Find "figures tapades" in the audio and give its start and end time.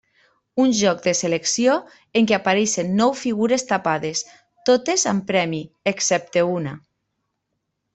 3.21-4.25